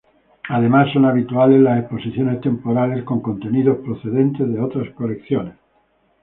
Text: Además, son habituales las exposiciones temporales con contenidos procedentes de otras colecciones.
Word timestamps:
Además, 0.49 0.91
son 0.91 1.05
habituales 1.05 1.61
las 1.61 1.79
exposiciones 1.79 2.41
temporales 2.41 3.03
con 3.03 3.19
contenidos 3.21 3.77
procedentes 3.85 4.51
de 4.51 4.59
otras 4.59 4.89
colecciones. 4.95 5.53